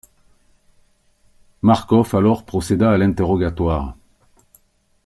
[1.61, 3.95] Marcof alors procéda à l'interrogatoire.